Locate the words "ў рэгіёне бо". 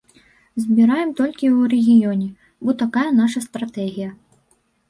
1.57-2.75